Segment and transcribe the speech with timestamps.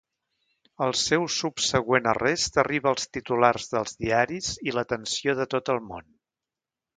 [0.85, 6.11] El seu subsegüent arrest arriba als titulars dels diaris i l'atenció de tot el món.